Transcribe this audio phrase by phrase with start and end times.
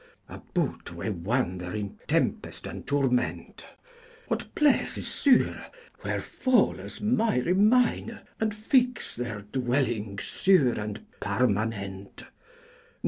[0.27, 3.67] About we wander in tempest and Tourment;
[4.29, 5.67] What place is sure,
[5.99, 12.23] where Foles may remayne And fyx theyr dwellynge sure and parmanent?